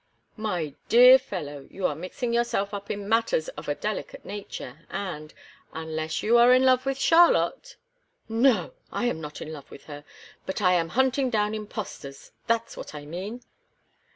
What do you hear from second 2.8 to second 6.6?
in matters of a delicate nature, and unless you are